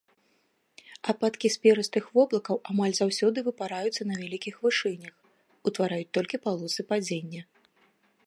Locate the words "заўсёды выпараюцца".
2.99-4.03